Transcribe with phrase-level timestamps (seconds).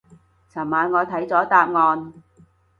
[0.49, 2.13] 琴晚我睇咗答案